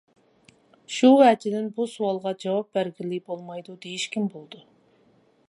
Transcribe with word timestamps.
شۇ 0.95 1.11
ۋەجىدىن، 1.19 1.67
بۇ 1.79 1.87
سوئالغا 1.91 2.33
«جاۋاب 2.45 2.73
بەرگىلى 2.79 3.21
بولمايدۇ» 3.29 3.79
دېيىشكىمۇ 3.87 4.35
بولىدۇ. 4.39 4.65